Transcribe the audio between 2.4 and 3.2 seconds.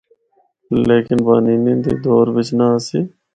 نہ آسی۔